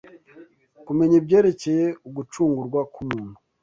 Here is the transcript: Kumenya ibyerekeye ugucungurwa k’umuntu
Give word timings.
Kumenya 0.85 1.15
ibyerekeye 1.21 1.85
ugucungurwa 2.07 2.81
k’umuntu 2.93 3.35